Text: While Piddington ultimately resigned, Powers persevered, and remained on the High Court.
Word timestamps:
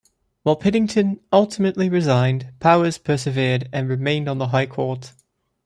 While 0.41 0.55
Piddington 0.55 1.19
ultimately 1.31 1.87
resigned, 1.87 2.53
Powers 2.59 2.97
persevered, 2.97 3.69
and 3.71 3.87
remained 3.87 4.27
on 4.27 4.39
the 4.39 4.47
High 4.47 4.65
Court. 4.65 5.13